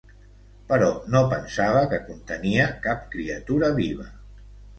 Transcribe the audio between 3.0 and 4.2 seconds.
criatura viva.